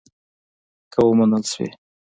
[0.91, 1.69] که ومنل شوې.